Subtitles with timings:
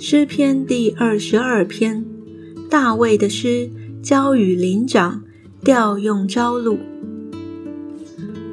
[0.00, 2.04] 诗篇第二十二篇，
[2.70, 3.68] 大卫的诗，
[4.00, 5.24] 交与灵长，
[5.64, 6.78] 调用朝露。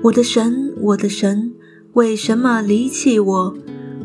[0.01, 1.53] 我的神，我的神，
[1.93, 3.57] 为什么离弃我？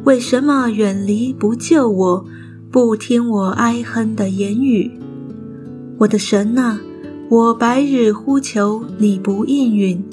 [0.04, 2.26] 为什么远离不救我？
[2.70, 4.90] 不听我哀哼的言语？
[6.00, 6.78] 我的神啊，
[7.30, 10.04] 我白日呼求你不应允，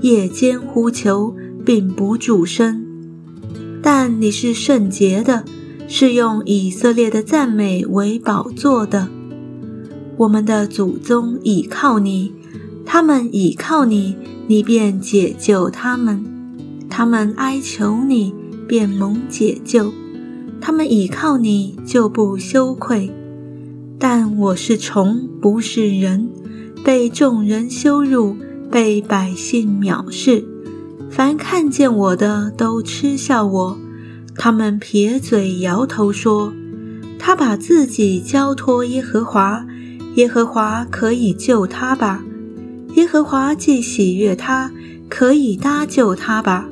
[0.00, 2.82] 夜间呼求并不主声。
[3.82, 5.44] 但你是圣洁的。
[5.92, 9.08] 是用以色列的赞美为宝座的，
[10.18, 12.32] 我们的祖宗倚靠你，
[12.86, 14.14] 他们倚靠你，
[14.46, 16.22] 你便解救他们；
[16.88, 18.32] 他们哀求你，
[18.68, 19.90] 便蒙解救；
[20.60, 23.10] 他们倚靠你，就不羞愧。
[23.98, 26.28] 但我是虫，不是人，
[26.84, 28.36] 被众人羞辱，
[28.70, 30.44] 被百姓藐视，
[31.10, 33.76] 凡看见我的都嗤笑我。
[34.36, 36.52] 他们撇嘴摇头说
[37.18, 39.66] ：“他把自己交托耶和华，
[40.14, 42.24] 耶和华可以救他吧？
[42.94, 44.70] 耶和华既喜悦他，
[45.08, 46.68] 可以搭救他吧？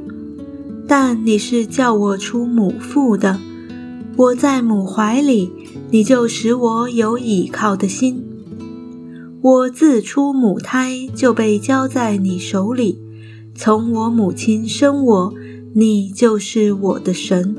[0.87, 3.39] 但你是叫我出母腹的，
[4.17, 5.53] 我在母怀里，
[5.91, 8.25] 你就使我有倚靠的心。
[9.43, 12.99] 我自出母胎就被交在你手里，
[13.55, 15.35] 从我母亲生我。”
[15.75, 17.55] 你就是我的神，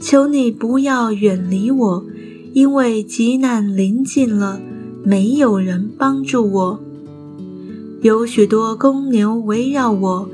[0.00, 2.04] 求你不要远离我，
[2.52, 4.60] 因为急难临近了，
[5.04, 6.80] 没有人帮助我。
[8.02, 10.28] 有许多公牛围绕我，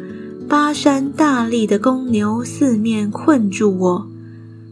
[0.49, 4.07] 巴山大力的公牛四面困住我，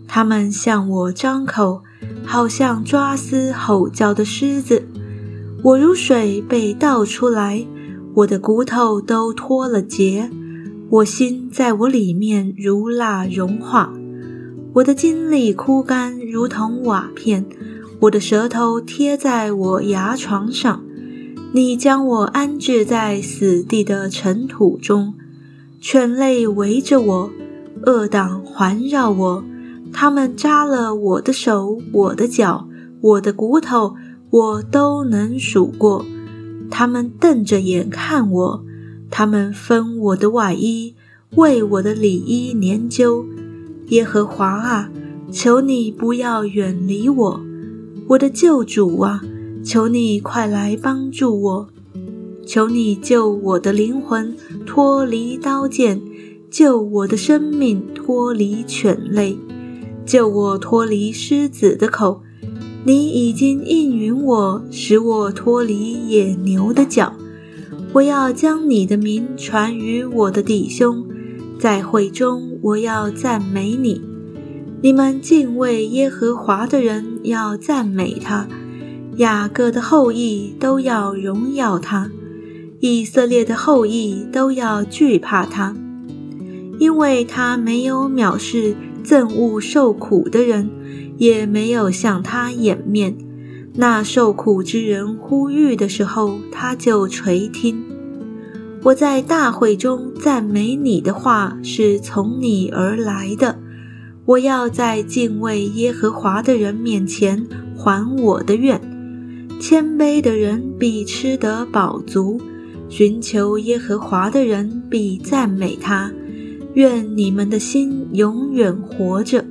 [0.08, 1.82] 他们向我张口，
[2.24, 4.82] 好像抓撕吼叫的狮子。
[5.62, 7.64] 我如水被倒出来，
[8.14, 10.30] 我的骨头都脱了节。
[10.90, 13.94] 我心在我里面如蜡融化，
[14.72, 17.46] 我的精力枯干如同瓦片，
[18.00, 20.82] 我的舌头贴在我牙床上。
[21.52, 25.14] 你将我安置在死地的尘土中，
[25.80, 27.30] 犬类围着我，
[27.86, 29.44] 恶党环绕我，
[29.92, 32.66] 他们扎了我的手、我的脚、
[33.00, 33.94] 我的骨头，
[34.30, 36.04] 我都能数过。
[36.68, 38.64] 他们瞪着眼看我。
[39.10, 40.94] 他们分我的外衣，
[41.36, 43.24] 为我的里衣研究。
[43.88, 44.90] 耶和华啊，
[45.32, 47.40] 求你不要远离我，
[48.08, 49.20] 我的救主啊，
[49.64, 51.68] 求你快来帮助我。
[52.46, 54.34] 求你救我的灵魂
[54.64, 56.00] 脱离刀剑，
[56.50, 59.36] 救我的生命脱离犬类，
[60.06, 62.22] 救我脱离狮子的口。
[62.84, 67.12] 你已经应允我，使我脱离野牛的脚。
[67.92, 71.04] 我要将你的名传于我的弟兄，
[71.58, 74.00] 在会中我要赞美你。
[74.80, 78.46] 你们敬畏耶和华的人要赞美他，
[79.16, 82.08] 雅各的后裔都要荣耀他，
[82.78, 85.74] 以色列的后裔都要惧怕他，
[86.78, 90.70] 因为他没有藐视憎恶受苦的人，
[91.18, 93.16] 也没有向他掩面。
[93.74, 97.82] 那受苦之人呼吁的时候，他就垂听。
[98.82, 103.58] 我在大会中赞美你的话是从你而来的。
[104.26, 108.80] 我要在敬畏耶和华的人面前还我的愿。
[109.60, 112.40] 谦卑的人必吃得饱足，
[112.88, 116.10] 寻求耶和华的人必赞美他。
[116.74, 119.44] 愿你们的心永远活着。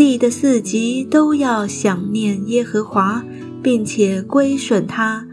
[0.00, 3.22] 地的四极都要想念耶和华。
[3.62, 5.26] 并且归顺他，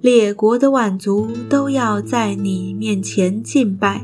[0.00, 4.02] 列国的万族都要在你面前敬拜，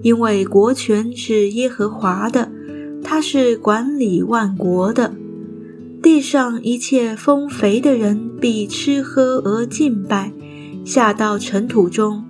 [0.00, 2.50] 因为国权是耶和华的，
[3.04, 5.12] 他是管理万国的。
[6.02, 10.32] 地上一切丰肥的人必吃喝而敬拜，
[10.82, 12.24] 下到尘土中，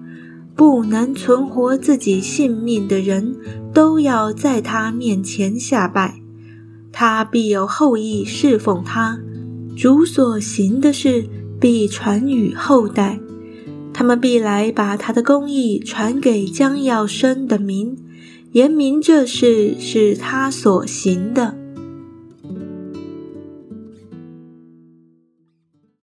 [0.57, 3.37] 不能存活自己性命的人
[3.73, 6.20] 都要在他面前下拜，
[6.93, 9.19] 他必有后裔侍奉他。
[9.77, 11.27] 主所行的事
[11.59, 13.19] 必传与后代，
[13.93, 17.97] 他们必来把他的公义传给将要生的民，
[18.53, 21.60] 言明这事是他所行的。